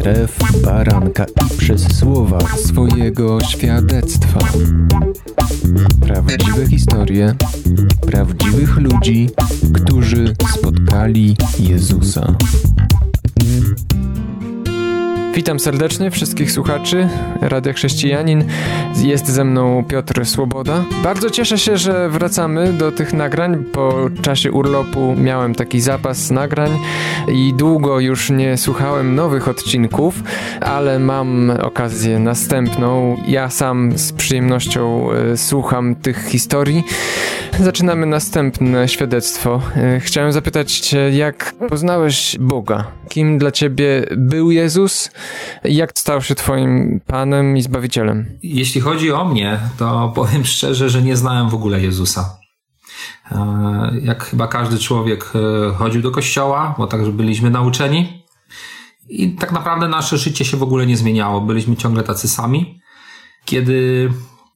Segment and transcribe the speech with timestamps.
[0.00, 4.38] krew baranka i przez słowa swojego świadectwa.
[6.00, 7.34] Prawdziwe historie
[8.06, 9.30] prawdziwych ludzi,
[9.74, 12.36] którzy spotkali Jezusa.
[15.34, 17.08] Witam serdecznie wszystkich słuchaczy
[17.40, 18.44] Radia Chrześcijanin.
[19.02, 20.84] Jest ze mną Piotr Swoboda.
[21.02, 23.64] Bardzo cieszę się, że wracamy do tych nagrań.
[23.72, 26.78] Po czasie urlopu miałem taki zapas nagrań
[27.32, 30.22] i długo już nie słuchałem nowych odcinków,
[30.60, 33.16] ale mam okazję następną.
[33.28, 36.84] Ja sam z przyjemnością e, słucham tych historii.
[37.60, 39.62] Zaczynamy następne świadectwo.
[39.76, 42.99] E, chciałem zapytać Cię, jak poznałeś Boga?
[43.10, 45.10] Kim dla Ciebie był Jezus?
[45.64, 48.38] Jak stał się Twoim Panem i Zbawicielem?
[48.42, 52.36] Jeśli chodzi o mnie, to powiem szczerze, że nie znałem w ogóle Jezusa.
[53.32, 58.22] E, jak chyba każdy człowiek e, chodził do kościoła, bo także byliśmy nauczeni.
[59.08, 61.40] I tak naprawdę nasze życie się w ogóle nie zmieniało.
[61.40, 62.80] Byliśmy ciągle tacy sami.
[63.44, 64.10] Kiedy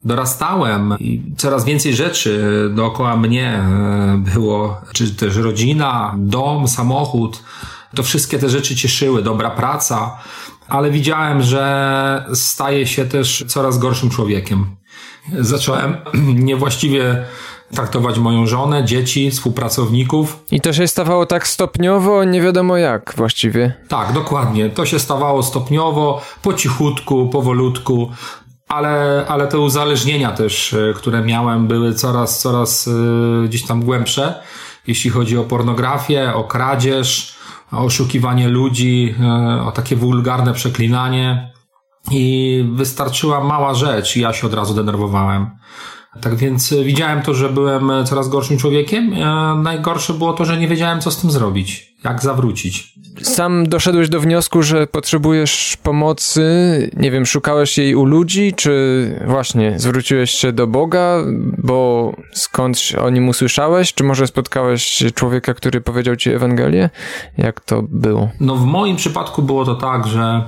[0.05, 2.43] dorastałem i coraz więcej rzeczy
[2.75, 7.43] dookoła mnie e, było, czy też rodzina, dom, samochód,
[7.95, 10.19] to wszystkie te rzeczy cieszyły, dobra praca,
[10.69, 14.77] ale widziałem, że staję się też coraz gorszym człowiekiem.
[15.41, 15.97] Zacząłem
[16.51, 17.25] niewłaściwie
[17.75, 20.45] traktować moją żonę, dzieci, współpracowników.
[20.51, 23.75] I to się stawało tak stopniowo, nie wiadomo jak właściwie.
[23.89, 24.71] Tak, dokładnie.
[24.71, 28.11] To się stawało stopniowo, po cichutku, powolutku.
[28.69, 34.43] Ale, ale te uzależnienia też, e, które miałem, były coraz, coraz e, gdzieś tam głębsze,
[34.87, 37.35] jeśli chodzi o pornografię, o kradzież,
[37.77, 41.55] oszukiwanie ludzi, e, o takie wulgarne przeklinanie.
[42.11, 45.51] I wystarczyła mała rzecz i ja się od razu denerwowałem.
[46.21, 49.15] Tak więc widziałem to, że byłem coraz gorszym człowiekiem.
[49.63, 52.95] Najgorsze było to, że nie wiedziałem, co z tym zrobić, jak zawrócić.
[53.23, 56.43] Sam doszedłeś do wniosku, że potrzebujesz pomocy,
[56.97, 61.19] nie wiem, szukałeś jej u ludzi, czy właśnie zwróciłeś się do Boga,
[61.59, 66.91] bo skądś o nim usłyszałeś, czy może spotkałeś człowieka, który powiedział ci Ewangelię?
[67.39, 68.31] Jak to było?
[68.41, 70.45] No w moim przypadku było to tak, że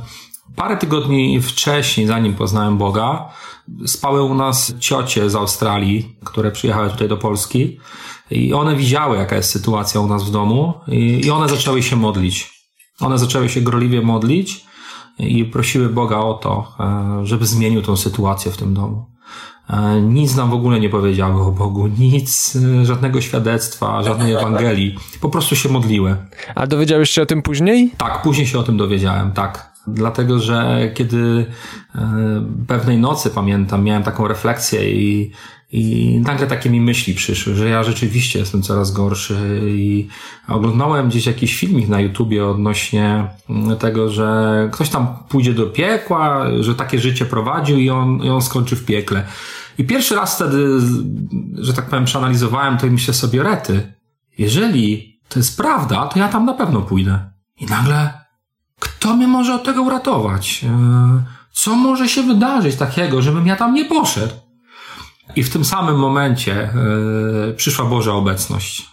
[0.57, 3.29] parę tygodni wcześniej, zanim poznałem Boga,
[3.87, 7.79] spały u nas ciocie z Australii, które przyjechały tutaj do Polski
[8.31, 12.57] i one widziały, jaka jest sytuacja u nas w domu i one zaczęły się modlić.
[13.01, 14.65] One zaczęły się gorliwie modlić
[15.19, 19.07] i prosiły Boga o to, e, żeby zmienił tą sytuację w tym domu.
[19.71, 24.95] E, nic nam w ogóle nie powiedziały o Bogu, nic, e, żadnego świadectwa, żadnej Ewangelii.
[25.21, 26.17] Po prostu się modliły.
[26.55, 27.93] A dowiedziałeś się o tym później?
[27.99, 29.76] Tak, później się o tym dowiedziałem, tak.
[29.87, 31.47] Dlatego, że kiedy
[32.67, 35.33] pewnej nocy pamiętam, miałem taką refleksję i
[35.73, 40.09] i nagle takie mi myśli przyszły, że ja rzeczywiście jestem coraz gorszy i
[40.49, 43.29] oglądałem gdzieś jakiś filmik na YouTubie odnośnie
[43.79, 48.43] tego, że ktoś tam pójdzie do piekła, że takie życie prowadził i on, i on
[48.43, 49.27] skończy w piekle.
[49.79, 50.67] I pierwszy raz wtedy,
[51.59, 53.93] że tak powiem, przeanalizowałem to i myślę sobie, rety,
[54.39, 57.31] jeżeli to jest prawda, to ja tam na pewno pójdę.
[57.61, 58.26] I nagle,
[59.07, 60.65] kto mnie może od tego uratować?
[60.65, 61.23] E,
[61.53, 64.35] co może się wydarzyć takiego, żebym ja tam nie poszedł?
[65.37, 66.71] I w tym samym momencie
[67.47, 68.91] yy, przyszła Boża obecność.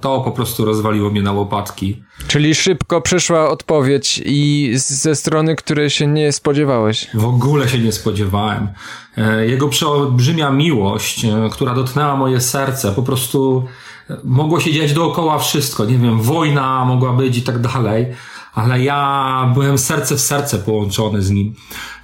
[0.00, 2.02] To po prostu rozwaliło mnie na łopatki.
[2.28, 7.08] Czyli szybko przyszła odpowiedź i ze strony, której się nie spodziewałeś.
[7.14, 8.68] W ogóle się nie spodziewałem.
[9.16, 13.64] Yy, jego przeolbrzymia miłość, yy, która dotknęła moje serce, po prostu
[14.24, 15.84] mogło się dziać dookoła wszystko.
[15.84, 18.06] Nie wiem, wojna mogła być i tak dalej
[18.54, 21.54] ale ja byłem serce w serce połączony z nim.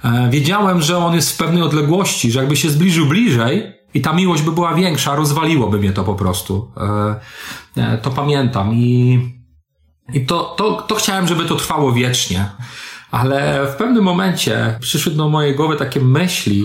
[0.03, 4.13] E, wiedziałem, że on jest w pewnej odległości, że jakby się zbliżył bliżej i ta
[4.13, 6.71] miłość by była większa, rozwaliłoby mnie to po prostu.
[7.77, 9.19] E, e, to pamiętam i,
[10.13, 12.45] i to, to, to chciałem, żeby to trwało wiecznie.
[13.11, 16.63] Ale w pewnym momencie przyszły do mojej głowy takie myśli,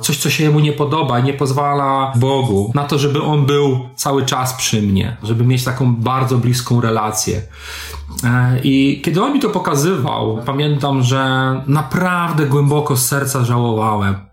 [0.00, 4.26] coś, co się jemu nie podoba, nie pozwala Bogu na to, żeby on był cały
[4.26, 7.42] czas przy mnie, żeby mieć taką bardzo bliską relację.
[8.24, 14.30] E, I kiedy on mi to pokazywał, pamiętam, że naprawdę głęboko z serca żałowałem.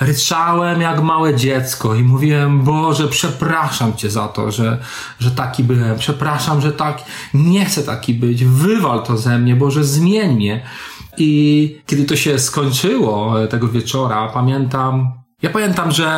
[0.00, 4.78] Ryczałem jak małe dziecko i mówiłem, Boże, przepraszam Cię za to, że,
[5.18, 5.98] że taki byłem.
[5.98, 7.02] Przepraszam, że tak,
[7.34, 8.44] nie chcę taki być.
[8.44, 10.62] Wywal to ze mnie, Boże, zmień mnie.
[11.18, 15.12] I kiedy to się skończyło e, tego wieczora, pamiętam,
[15.42, 16.08] ja pamiętam, że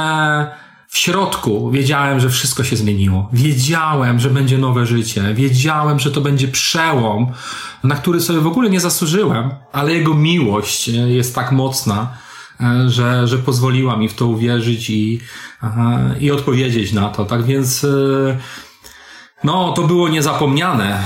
[0.88, 3.28] w środku wiedziałem, że wszystko się zmieniło.
[3.32, 5.34] Wiedziałem, że będzie nowe życie.
[5.34, 7.32] Wiedziałem, że to będzie przełom,
[7.84, 12.08] na który sobie w ogóle nie zasłużyłem, ale jego miłość e, jest tak mocna,
[12.60, 15.20] e, że, że pozwoliła mi w to uwierzyć i,
[16.20, 17.24] i odpowiedzieć na to.
[17.24, 17.86] Tak więc,
[19.44, 21.02] no, to było niezapomniane,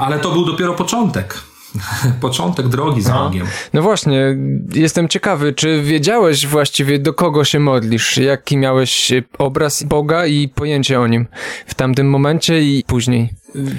[0.00, 1.45] ale to był dopiero początek.
[2.20, 3.46] początek drogi z Bogiem.
[3.72, 4.36] No właśnie,
[4.74, 8.16] jestem ciekawy, czy wiedziałeś właściwie do kogo się modlisz?
[8.16, 11.26] Jaki miałeś obraz Boga i pojęcie o nim
[11.66, 13.30] w tamtym momencie i później?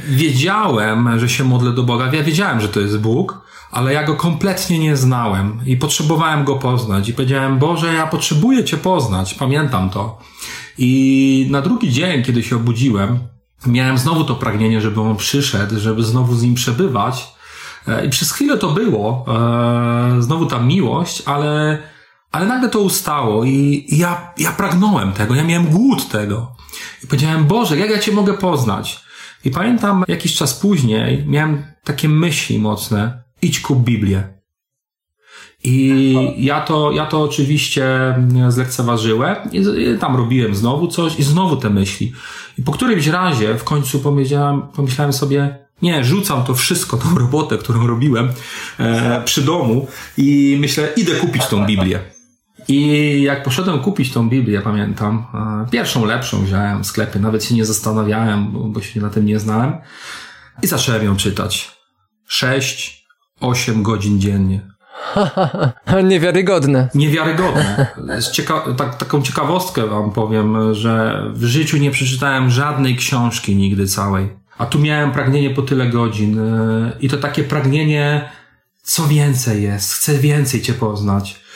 [0.10, 2.14] Wiedziałem, że się modlę do Boga.
[2.14, 3.42] Ja wiedziałem, że to jest Bóg,
[3.72, 7.10] ale ja go kompletnie nie znałem i potrzebowałem go poznać.
[7.10, 9.34] I powiedziałem, Boże, ja potrzebuję Cię poznać.
[9.34, 10.20] Pamiętam to.
[10.78, 13.20] I na drugi dzień, kiedy się obudziłem,
[13.66, 17.37] miałem znowu to pragnienie, żeby on przyszedł, żeby znowu z nim przebywać.
[17.88, 21.78] E, I przez chwilę to było, e, znowu ta miłość, ale,
[22.32, 26.56] ale nagle to ustało i ja, ja pragnąłem tego, ja miałem głód tego.
[27.04, 29.08] I powiedziałem, Boże, jak ja Cię mogę poznać?
[29.46, 34.38] I pamiętam jakiś czas później miałem takie myśli mocne, idź kup Biblię.
[35.64, 38.16] I ja to, ja to oczywiście
[38.50, 39.64] zlekceważyłem i
[40.00, 42.14] tam robiłem znowu coś i znowu te myśli.
[42.58, 47.58] I po którymś razie w końcu pomyślałem, pomyślałem sobie, nie, rzucam to wszystko, tą robotę,
[47.58, 48.30] którą robiłem
[48.80, 49.88] e, przy domu
[50.18, 52.00] i myślę, idę kupić tą Biblię.
[52.68, 57.56] I jak poszedłem kupić tą Biblię, pamiętam, e, pierwszą lepszą wziąłem w sklepie, nawet się
[57.56, 59.74] nie zastanawiałem, bo, bo się na tym nie znałem
[60.64, 61.72] i zacząłem ją czytać.
[62.28, 63.06] Sześć,
[63.40, 64.62] osiem godzin dziennie.
[66.04, 66.90] Niewiarygodne.
[66.96, 67.88] Niewiarygodne.
[68.34, 74.47] Cieka tak, taką ciekawostkę wam powiem, że w życiu nie przeczytałem żadnej książki nigdy całej.
[74.58, 76.40] A tu miałem pragnienie po tyle godzin.
[76.40, 78.30] E, I to takie pragnienie,
[78.84, 81.47] co więcej jest, chcę więcej Cię poznać.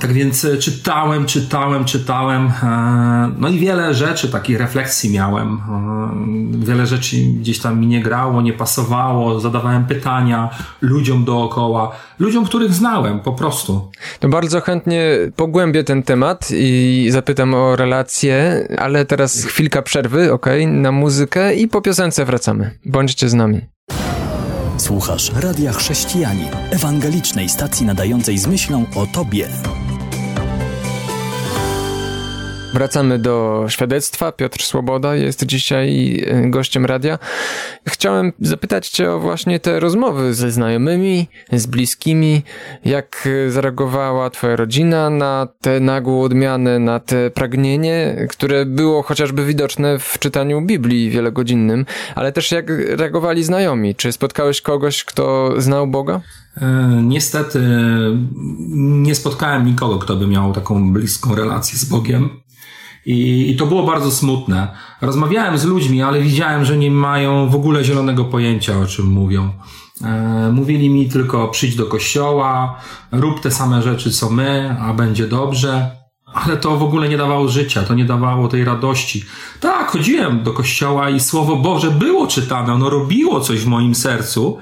[0.00, 2.46] Tak więc e, czytałem, czytałem, czytałem.
[2.62, 5.54] E, no i wiele rzeczy, takich refleksji miałem.
[5.54, 9.40] E, wiele rzeczy gdzieś tam mi nie grało, nie pasowało.
[9.40, 10.50] Zadawałem pytania
[10.80, 13.90] ludziom dookoła, ludziom, których znałem po prostu.
[14.20, 20.46] To bardzo chętnie pogłębię ten temat i zapytam o relacje, ale teraz chwilka przerwy, ok,
[20.66, 22.78] na muzykę i po piosence wracamy.
[22.84, 23.71] Bądźcie z nami.
[24.92, 29.48] Słuchasz Radia Chrześcijani, ewangelicznej stacji nadającej z myślą o Tobie.
[32.72, 34.32] Wracamy do świadectwa.
[34.32, 37.18] Piotr Swoboda jest dzisiaj e, gościem radia.
[37.88, 42.42] Chciałem zapytać Cię o właśnie te rozmowy ze znajomymi, z bliskimi.
[42.84, 49.98] Jak zareagowała Twoja rodzina na te nagłą odmianę, na te pragnienie, które było chociażby widoczne
[49.98, 53.94] w czytaniu Biblii wielogodzinnym, ale też jak reagowali znajomi?
[53.94, 56.20] Czy spotkałeś kogoś, kto znał Boga?
[56.56, 57.60] E, niestety
[58.78, 62.42] nie spotkałem nikogo, kto by miał taką bliską relację z Bogiem.
[63.06, 64.68] I, I to było bardzo smutne.
[65.00, 69.50] Rozmawiałem z ludźmi, ale widziałem, że nie mają w ogóle zielonego pojęcia, o czym mówią.
[70.04, 72.80] E, mówili mi tylko przyjdź do kościoła,
[73.12, 75.90] rób te same rzeczy co my, a będzie dobrze.
[76.34, 79.24] Ale to w ogóle nie dawało życia, to nie dawało tej radości.
[79.60, 84.58] Tak, chodziłem do kościoła i Słowo Boże było czytane, ono robiło coś w moim sercu,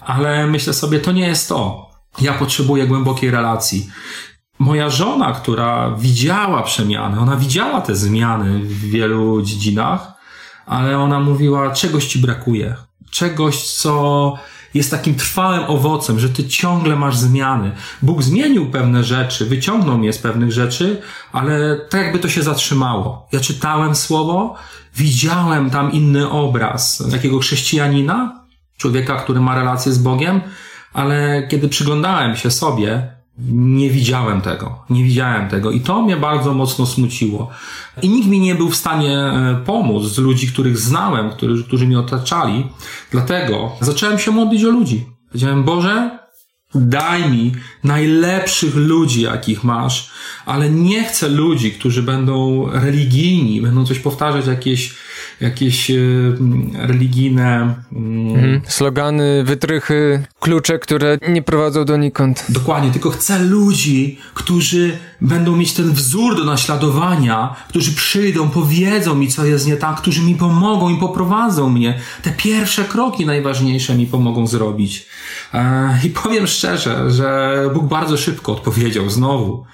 [0.00, 1.90] ale myślę sobie, to nie jest to.
[2.20, 3.90] Ja potrzebuję głębokiej relacji
[4.62, 10.12] moja żona, która widziała przemiany, ona widziała te zmiany w wielu dziedzinach,
[10.66, 12.74] ale ona mówiła, czegoś ci brakuje.
[13.10, 14.34] Czegoś, co
[14.74, 17.72] jest takim trwałym owocem, że ty ciągle masz zmiany.
[18.02, 23.28] Bóg zmienił pewne rzeczy, wyciągnął mnie z pewnych rzeczy, ale tak jakby to się zatrzymało.
[23.32, 24.54] Ja czytałem słowo,
[24.96, 28.44] widziałem tam inny obraz takiego chrześcijanina,
[28.76, 30.40] człowieka, który ma relację z Bogiem,
[30.92, 34.84] ale kiedy przyglądałem się sobie, nie widziałem tego.
[34.90, 35.70] Nie widziałem tego.
[35.70, 37.50] I to mnie bardzo mocno smuciło.
[38.02, 41.86] I nikt mi nie był w stanie e, pomóc z ludzi, których znałem, którzy, którzy
[41.86, 42.66] mnie otaczali.
[43.10, 45.06] Dlatego zacząłem się modlić o ludzi.
[45.28, 46.18] Powiedziałem, Boże,
[46.74, 47.52] daj mi
[47.84, 50.10] najlepszych ludzi, jakich masz,
[50.46, 54.94] ale nie chcę ludzi, którzy będą religijni, będą coś powtarzać, jakieś
[55.40, 55.94] jakieś e,
[56.74, 58.60] religijne mhm.
[58.66, 62.44] slogany, wytrychy, klucze, które nie prowadzą donikąd.
[62.48, 69.28] Dokładnie, tylko chcę ludzi, którzy będą mieć ten wzór do naśladowania, którzy przyjdą, powiedzą mi,
[69.28, 72.00] co jest nie tak, którzy mi pomogą i poprowadzą mnie.
[72.22, 75.06] Te pierwsze kroki najważniejsze mi pomogą zrobić.
[75.54, 79.64] E, I powiem szczerze, że Bóg bardzo szybko odpowiedział znowu.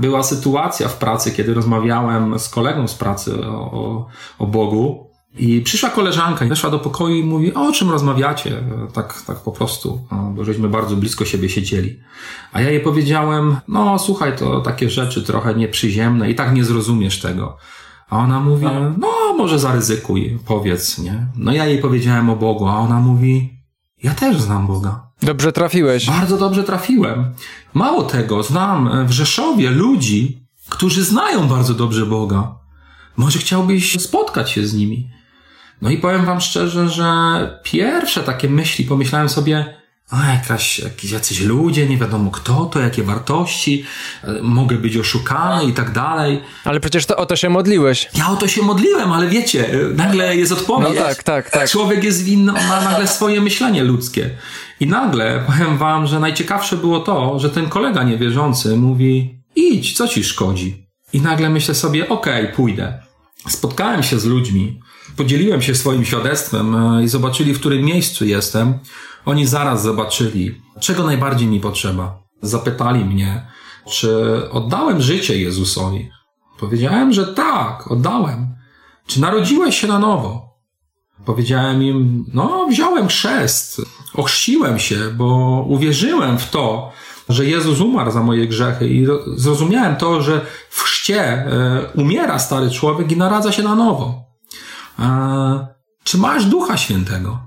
[0.00, 4.06] Była sytuacja w pracy, kiedy rozmawiałem z kolegą z pracy o,
[4.38, 5.13] o Bogu.
[5.38, 8.62] I przyszła koleżanka, weszła do pokoju i mówi, o czym rozmawiacie?
[8.92, 12.00] Tak, tak po prostu, no, bo żeśmy bardzo blisko siebie siedzieli.
[12.52, 17.20] A ja jej powiedziałem, no słuchaj, to takie rzeczy trochę nieprzyziemne i tak nie zrozumiesz
[17.20, 17.56] tego.
[18.10, 18.66] A ona mówi,
[18.98, 21.26] no może zaryzykuj, powiedz, nie?
[21.36, 23.58] No ja jej powiedziałem o Bogu, a ona mówi,
[24.02, 25.10] ja też znam Boga.
[25.22, 26.06] Dobrze trafiłeś.
[26.06, 27.24] Bardzo dobrze trafiłem.
[27.74, 32.54] Mało tego, znam w Rzeszowie ludzi, którzy znają bardzo dobrze Boga.
[33.16, 35.10] Może chciałbyś spotkać się z nimi.
[35.84, 37.04] No i powiem wam szczerze, że
[37.62, 39.74] pierwsze takie myśli pomyślałem sobie,
[40.10, 43.84] a jakaś, jakiś, jacyś ludzie, nie wiadomo kto to, jakie wartości,
[44.24, 46.40] e, mogę być oszukany i tak dalej.
[46.64, 48.08] Ale przecież to o to się modliłeś.
[48.14, 50.98] Ja o to się modliłem, ale wiecie, e, nagle jest odpowiedź.
[50.98, 51.70] No tak, tak, tak.
[51.70, 54.30] Człowiek jest winny, ma nagle swoje myślenie ludzkie.
[54.80, 60.08] I nagle, powiem wam, że najciekawsze było to, że ten kolega niewierzący mówi, idź, co
[60.08, 60.86] ci szkodzi?
[61.12, 63.02] I nagle myślę sobie, okej, okay, pójdę.
[63.48, 64.80] Spotkałem się z ludźmi,
[65.16, 68.78] podzieliłem się swoim świadectwem e, i zobaczyli, w którym miejscu jestem.
[69.24, 72.18] Oni zaraz zobaczyli, czego najbardziej mi potrzeba.
[72.42, 73.46] Zapytali mnie,
[73.90, 74.10] czy
[74.50, 76.10] oddałem życie Jezusowi.
[76.60, 78.54] Powiedziałem, że tak, oddałem.
[79.06, 80.54] Czy narodziłeś się na nowo?
[81.24, 83.82] Powiedziałem im, no, wziąłem chrzest,
[84.14, 85.26] ochrzciłem się, bo
[85.68, 86.92] uwierzyłem w to,
[87.28, 89.06] że Jezus umarł za moje grzechy i
[89.36, 90.40] zrozumiałem to, że
[90.70, 94.24] w chrzcie e, umiera stary człowiek i naradza się na nowo.
[96.04, 97.38] Czy masz Ducha Świętego?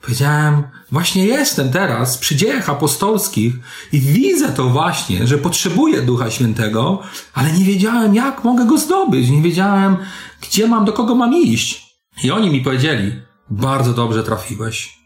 [0.00, 3.54] Powiedziałem, właśnie jestem teraz przy dziejach apostolskich
[3.92, 7.02] i widzę to właśnie, że potrzebuję Ducha Świętego,
[7.34, 9.30] ale nie wiedziałem, jak mogę go zdobyć.
[9.30, 9.96] Nie wiedziałem,
[10.42, 11.96] gdzie mam, do kogo mam iść.
[12.24, 13.12] I oni mi powiedzieli,
[13.50, 14.98] bardzo dobrze trafiłeś.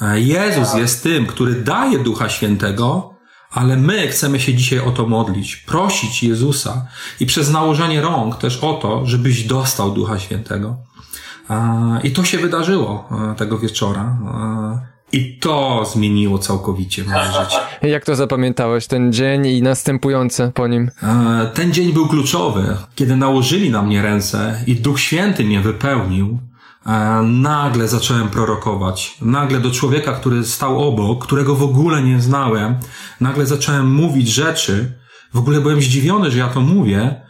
[0.00, 3.14] E, Jezus jest tym, który daje Ducha Świętego,
[3.50, 6.86] ale my chcemy się dzisiaj o to modlić, prosić Jezusa
[7.20, 10.76] i przez nałożenie rąk też o to, żebyś dostał Ducha Świętego.
[12.02, 14.02] I to się wydarzyło e, tego wieczora.
[14.02, 17.56] E, I to zmieniło całkowicie moje życie.
[17.82, 20.90] Jak to zapamiętałeś, ten dzień i następujące po nim?
[21.02, 22.76] E, ten dzień był kluczowy.
[22.94, 26.38] Kiedy nałożyli na mnie ręce i Duch Święty mnie wypełnił,
[27.22, 29.18] nagle zacząłem prorokować.
[29.22, 32.74] Nagle do człowieka, który stał obok, którego w ogóle nie znałem,
[33.20, 34.92] nagle zacząłem mówić rzeczy.
[35.34, 37.20] W ogóle byłem zdziwiony, że ja to mówię.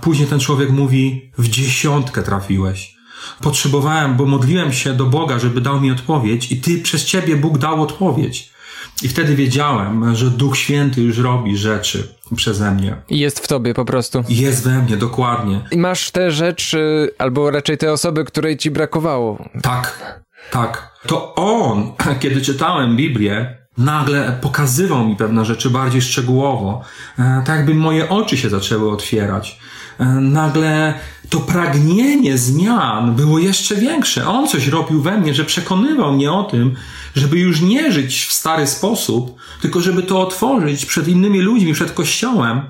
[0.00, 2.95] Później ten człowiek mówi, w dziesiątkę trafiłeś
[3.40, 7.58] potrzebowałem, bo modliłem się do Boga, żeby dał mi odpowiedź i Ty przez Ciebie Bóg
[7.58, 8.56] dał odpowiedź.
[9.02, 12.96] I wtedy wiedziałem, że Duch Święty już robi rzeczy przeze mnie.
[13.10, 14.24] Jest w tobie po prostu.
[14.28, 15.60] Jest we mnie, dokładnie.
[15.70, 19.48] I masz te rzeczy, albo raczej te osoby, której ci brakowało.
[19.62, 20.90] Tak, tak.
[21.06, 26.82] To on, kiedy czytałem Biblię, nagle pokazywał mi pewne rzeczy bardziej szczegółowo.
[27.18, 29.58] E, tak jakby moje oczy się zaczęły otwierać.
[29.98, 30.94] E, nagle
[31.30, 34.28] to pragnienie zmian było jeszcze większe.
[34.28, 36.74] On coś robił we mnie, że przekonywał mnie o tym,
[37.16, 41.92] żeby już nie żyć w stary sposób, tylko żeby to otworzyć przed innymi ludźmi, przed
[41.92, 42.60] Kościołem.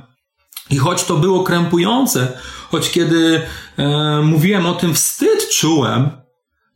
[0.70, 2.32] I choć to było krępujące,
[2.70, 3.42] choć kiedy
[3.76, 6.10] e, mówiłem o tym, wstyd czułem,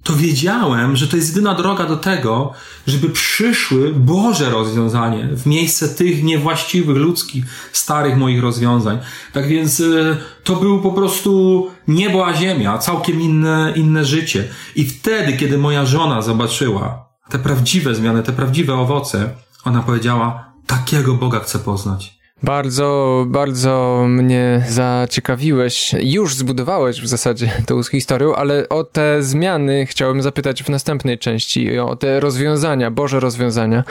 [0.03, 2.53] to wiedziałem, że to jest jedyna droga do tego,
[2.87, 8.99] żeby przyszły Boże rozwiązanie w miejsce tych niewłaściwych, ludzkich, starych moich rozwiązań.
[9.33, 14.49] Tak więc y, to był po prostu niebo a ziemia, całkiem inne, inne życie.
[14.77, 19.31] I wtedy, kiedy moja żona zobaczyła te prawdziwe zmiany, te prawdziwe owoce,
[19.65, 22.20] ona powiedziała, takiego Boga chcę poznać.
[22.43, 25.95] Bardzo, bardzo mnie zaciekawiłeś.
[26.01, 31.79] Już zbudowałeś w zasadzie tą historią, ale o te zmiany chciałem zapytać w następnej części,
[31.79, 33.85] o te rozwiązania, Boże rozwiązania.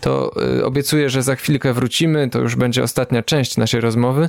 [0.00, 4.28] To y, obiecuję, że za chwilkę wrócimy, to już będzie ostatnia część naszej rozmowy.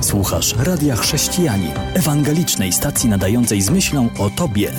[0.00, 4.72] Słuchasz Radia Chrześcijani, ewangelicznej stacji nadającej z myślą o Tobie.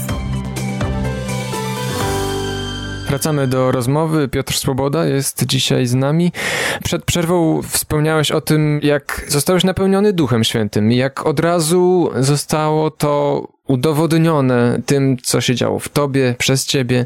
[3.10, 4.28] Wracamy do rozmowy.
[4.28, 6.32] Piotr Swoboda jest dzisiaj z nami.
[6.84, 13.48] Przed przerwą wspomniałeś o tym, jak zostałeś napełniony Duchem Świętym, jak od razu zostało to
[13.70, 17.06] udowodnione tym, co się działo w tobie, przez ciebie,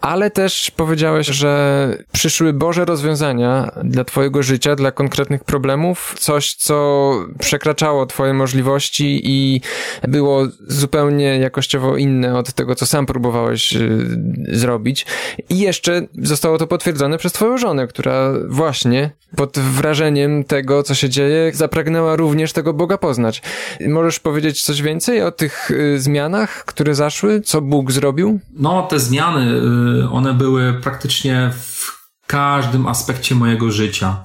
[0.00, 7.10] ale też powiedziałeś, że przyszły Boże rozwiązania dla twojego życia, dla konkretnych problemów, coś, co
[7.38, 9.60] przekraczało twoje możliwości i
[10.08, 14.06] było zupełnie jakościowo inne od tego, co sam próbowałeś y,
[14.52, 15.06] zrobić.
[15.48, 21.08] I jeszcze zostało to potwierdzone przez twoją żonę, która właśnie pod wrażeniem tego, co się
[21.08, 23.42] dzieje, zapragnęła również tego Boga poznać.
[23.88, 27.40] Możesz powiedzieć coś więcej o tych y, zmianach, które zaszły?
[27.40, 28.40] Co Bóg zrobił?
[28.54, 29.60] No, te zmiany,
[30.04, 34.24] y, one były praktycznie w każdym aspekcie mojego życia.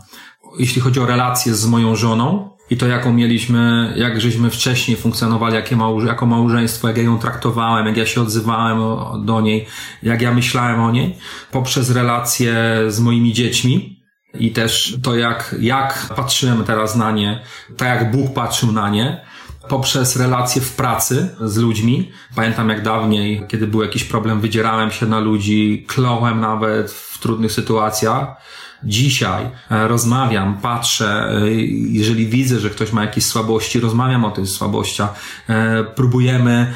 [0.59, 5.55] Jeśli chodzi o relacje z moją żoną i to, jaką mieliśmy, jak żeśmy wcześniej funkcjonowali
[5.55, 8.79] jakie małże, jako małżeństwo, jak ja ją traktowałem, jak ja się odzywałem
[9.25, 9.67] do niej,
[10.03, 11.17] jak ja myślałem o niej,
[11.51, 12.55] poprzez relacje
[12.87, 13.99] z moimi dziećmi,
[14.33, 17.41] i też to, jak, jak patrzyłem teraz na nie,
[17.77, 19.25] tak jak Bóg patrzył na nie,
[19.67, 22.11] poprzez relacje w pracy z ludźmi.
[22.35, 27.51] Pamiętam jak dawniej, kiedy był jakiś problem, wydzierałem się na ludzi, klołem nawet w trudnych
[27.51, 28.35] sytuacjach.
[28.83, 34.47] Dzisiaj e, rozmawiam, patrzę, e, jeżeli widzę, że ktoś ma jakieś słabości, rozmawiam o tych
[34.47, 35.15] słabościach,
[35.49, 36.73] e, próbujemy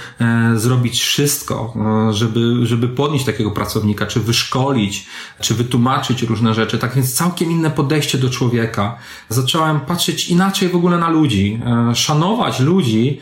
[0.55, 1.74] zrobić wszystko,
[2.12, 5.05] żeby, żeby podnieść takiego pracownika, czy wyszkolić,
[5.39, 6.77] czy wytłumaczyć różne rzeczy.
[6.77, 8.98] Tak więc całkiem inne podejście do człowieka.
[9.29, 11.62] Zacząłem patrzeć inaczej w ogóle na ludzi,
[11.93, 13.19] szanować ludzi,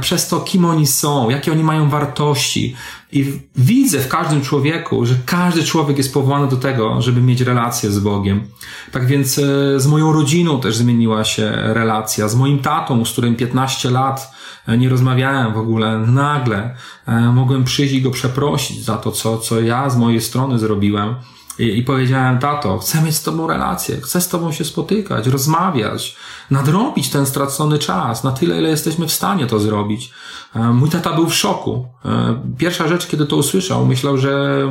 [0.00, 2.76] przez to, kim oni są, jakie oni mają wartości.
[3.12, 7.90] I widzę w każdym człowieku, że każdy człowiek jest powołany do tego, żeby mieć relację
[7.90, 8.48] z Bogiem.
[8.92, 12.28] Tak więc e, z moją rodziną też zmieniła się relacja.
[12.28, 14.32] Z moim tatą, z którym 15 lat
[14.66, 16.74] e, nie rozmawiałem w ogóle, nagle
[17.06, 21.14] e, mogłem przyjść i go przeprosić za to, co, co ja z mojej strony zrobiłem.
[21.60, 26.16] I, I, powiedziałem, tato, chcę mieć z tobą relację, chcę z tobą się spotykać, rozmawiać,
[26.50, 30.12] nadrobić ten stracony czas na tyle, ile jesteśmy w stanie to zrobić.
[30.56, 31.86] E, mój tata był w szoku.
[32.04, 34.62] E, pierwsza rzecz, kiedy to usłyszał, myślał, że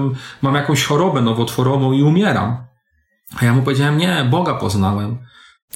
[0.41, 2.57] mam jakąś chorobę nowotworową i umieram.
[3.41, 5.17] A ja mu powiedziałem, nie, Boga poznałem.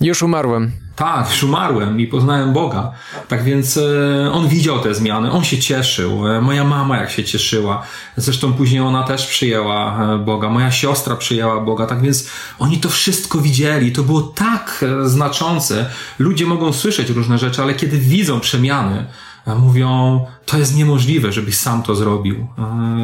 [0.02, 0.72] Już umarłem.
[0.96, 2.92] Tak, już umarłem i poznałem Boga.
[3.28, 6.28] Tak więc e, on widział te zmiany, on się cieszył.
[6.28, 7.84] E, moja mama jak się cieszyła.
[8.18, 10.50] Zresztą później ona też przyjęła e, Boga.
[10.50, 11.86] Moja siostra przyjęła Boga.
[11.86, 13.92] Tak więc oni to wszystko widzieli.
[13.92, 15.90] To było tak znaczące.
[16.20, 19.06] Ludzie mogą słyszeć różne rzeczy, ale kiedy widzą przemiany,
[19.48, 22.48] mówią, to jest niemożliwe, żebyś sam to zrobił.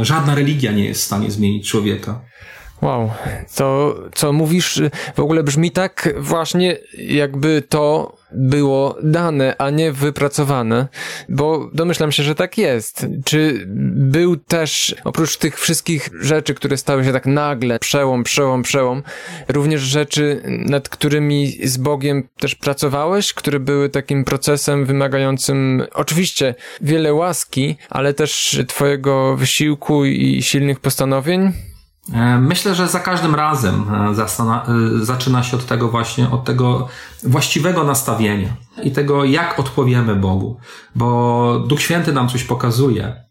[0.01, 2.21] Żadna religia nie jest w stanie zmienić człowieka.
[2.81, 3.11] Wow,
[3.55, 4.81] to co mówisz
[5.15, 10.87] w ogóle brzmi tak właśnie, jakby to było dane, a nie wypracowane,
[11.29, 13.05] bo domyślam się, że tak jest.
[13.25, 13.63] Czy
[13.95, 19.03] był też, oprócz tych wszystkich rzeczy, które stały się tak nagle, przełom, przełom, przełom,
[19.47, 27.13] również rzeczy, nad którymi z Bogiem też pracowałeś, które były takim procesem wymagającym oczywiście wiele
[27.13, 31.68] łaski, ale też twojego wysiłku i silnych postanowień?
[32.13, 36.87] E, myślę, że za każdym razem e, e, zaczyna się od tego właśnie, od tego
[37.23, 38.49] właściwego nastawienia
[38.83, 40.57] i tego, jak odpowiemy Bogu,
[40.95, 43.23] bo Duch Święty nam coś pokazuje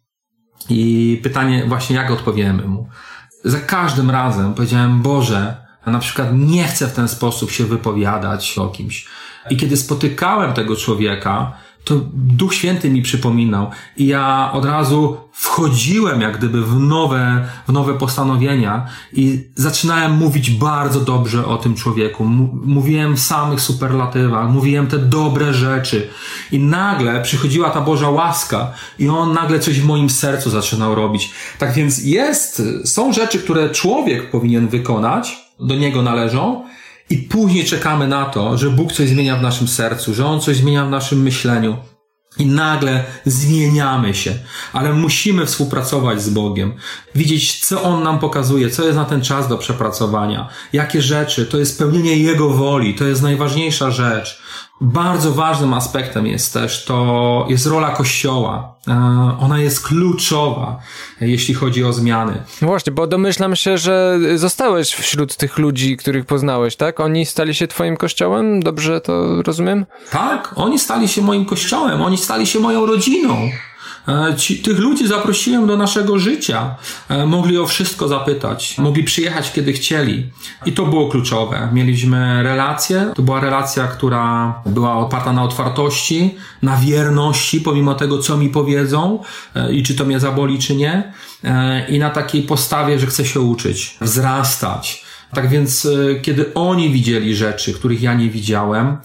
[0.68, 2.88] i pytanie właśnie, jak odpowiemy Mu.
[3.44, 8.68] Za każdym razem powiedziałem, Boże, na przykład nie chcę w ten sposób się wypowiadać o
[8.68, 9.08] kimś.
[9.50, 11.52] I kiedy spotykałem tego człowieka,
[11.84, 17.72] to Duch Święty mi przypominał i ja od razu wchodziłem jak gdyby w nowe, w
[17.72, 22.24] nowe postanowienia i zaczynałem mówić bardzo dobrze o tym człowieku.
[22.64, 26.08] Mówiłem w samych superlatywach, mówiłem te dobre rzeczy
[26.52, 31.32] i nagle przychodziła ta Boża łaska i on nagle coś w moim sercu zaczynał robić.
[31.58, 36.64] Tak więc jest, są rzeczy, które człowiek powinien wykonać, do niego należą,
[37.10, 40.56] i później czekamy na to, że Bóg coś zmienia w naszym sercu, że On coś
[40.56, 41.76] zmienia w naszym myśleniu.
[42.38, 44.34] I nagle zmieniamy się,
[44.72, 46.72] ale musimy współpracować z Bogiem,
[47.14, 51.58] widzieć, co On nam pokazuje, co jest na ten czas do przepracowania, jakie rzeczy, to
[51.58, 54.42] jest pełnienie Jego woli, to jest najważniejsza rzecz.
[54.80, 58.74] Bardzo ważnym aspektem jest też to, jest rola Kościoła.
[58.88, 58.92] E,
[59.40, 60.80] ona jest kluczowa,
[61.20, 62.42] jeśli chodzi o zmiany.
[62.62, 67.00] No właśnie, bo domyślam się, że zostałeś wśród tych ludzi, których poznałeś, tak?
[67.00, 68.62] Oni stali się twoim kościołem?
[68.62, 69.86] Dobrze to rozumiem?
[70.10, 73.50] Tak, oni stali się moim kościołem, oni stali się moją rodziną.
[74.08, 76.76] E, ci, tych ludzi zaprosiłem do naszego życia.
[77.08, 78.78] E, mogli o wszystko zapytać.
[78.78, 80.30] Mogli przyjechać, kiedy chcieli.
[80.66, 81.68] I to było kluczowe.
[81.72, 83.12] Mieliśmy relację.
[83.14, 89.22] To była relacja, która była oparta na otwartości, na wierności, pomimo tego, co mi powiedzą
[89.54, 91.12] e, i czy to mnie zaboli, czy nie.
[91.88, 95.04] I na takiej postawie, że chcę się uczyć, wzrastać.
[95.34, 95.88] Tak więc,
[96.22, 98.96] kiedy oni widzieli rzeczy, których ja nie widziałem,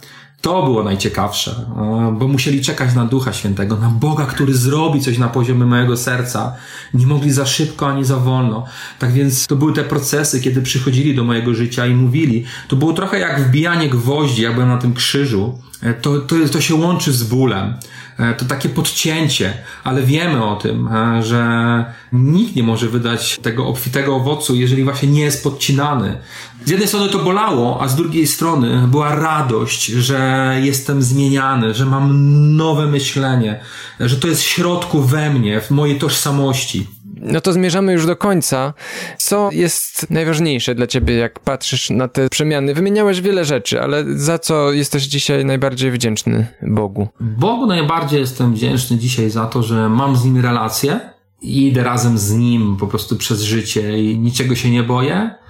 [0.44, 5.18] to było najciekawsze, e, bo musieli czekać na Ducha Świętego, na Boga, który zrobi coś
[5.18, 6.56] na poziomie mojego serca.
[6.94, 8.66] Nie mogli za szybko ani za wolno.
[9.00, 12.46] Tak więc to były te procesy, kiedy przychodzili do mojego życia i mówili.
[12.68, 15.60] To było trochę jak wbijanie gwoździ, jak byłem na tym krzyżu.
[15.82, 17.74] E, to, to, to się łączy z bólem.
[18.20, 19.54] E, to takie podcięcie,
[19.84, 20.90] ale wiemy o tym,
[21.22, 26.18] że nikt nie może wydać tego obfitego owocu, jeżeli właśnie nie jest podcinany.
[26.66, 31.86] Z jednej strony to bolało, a z drugiej strony była radość, że jestem zmieniany, że
[31.86, 32.10] mam
[32.56, 33.60] nowe myślenie,
[34.00, 36.88] że to jest w środku we mnie, w mojej tożsamości.
[37.16, 38.74] No to zmierzamy już do końca.
[39.18, 42.74] Co jest najważniejsze dla ciebie, jak patrzysz na te przemiany?
[42.74, 47.08] Wymieniałeś wiele rzeczy, ale za co jesteś dzisiaj najbardziej wdzięczny Bogu?
[47.20, 51.00] Bogu najbardziej jestem wdzięczny dzisiaj za to, że mam z nim relację
[51.42, 55.43] i idę razem z nim po prostu przez życie i niczego się nie boję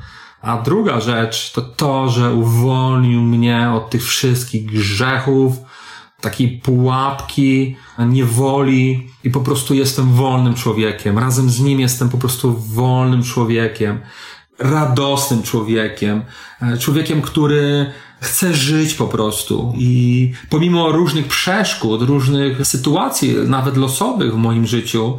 [0.43, 5.53] a druga rzecz to to, że uwolnił mnie od tych wszystkich grzechów,
[6.21, 11.19] takiej pułapki, niewoli i po prostu jestem wolnym człowiekiem.
[11.19, 13.99] Razem z nim jestem po prostu wolnym człowiekiem.
[14.59, 16.21] radosnym człowiekiem,
[16.61, 24.33] e, człowiekiem, który chce żyć po prostu i pomimo różnych przeszkód, różnych sytuacji, nawet losowych
[24.33, 25.17] w moim życiu,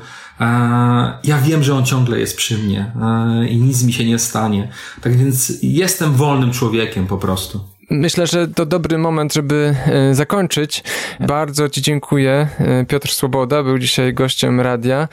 [1.25, 4.69] ja wiem, że on ciągle jest przy mnie e, i nic mi się nie stanie.
[5.01, 7.61] Tak więc jestem wolnym człowiekiem po prostu.
[7.91, 10.85] Myślę, że to dobry moment, żeby e, zakończyć.
[11.21, 12.49] Bardzo Ci dziękuję.
[12.59, 15.09] E, Piotr Swoboda był dzisiaj gościem radia.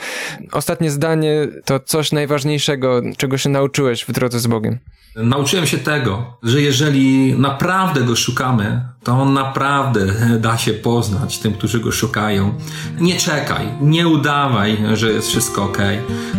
[0.52, 4.80] Ostatnie zdanie to coś najważniejszego, czego się nauczyłeś w drodze z Bogiem.
[5.16, 10.06] Nauczyłem się tego, że jeżeli naprawdę go szukamy, to on naprawdę
[10.40, 12.54] da się poznać tym, którzy go szukają.
[13.00, 15.78] Nie czekaj, nie udawaj, że jest wszystko ok.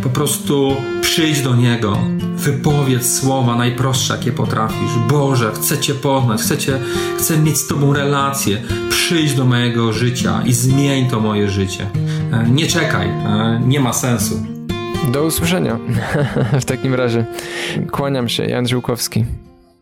[0.03, 1.99] Po prostu przyjdź do niego,
[2.37, 4.93] wypowiedz słowa najprostsze, jakie potrafisz.
[5.09, 6.81] Boże, chcę Cię poznać, chcę, cię,
[7.19, 8.63] chcę mieć z Tobą relację.
[8.91, 11.87] Przyjdź do mojego życia i zmień to moje życie.
[12.33, 14.47] E, nie czekaj, e, nie ma sensu.
[15.13, 15.79] Do usłyszenia
[16.61, 17.27] w takim razie.
[17.91, 19.25] Kłaniam się, Jan Żółkowski.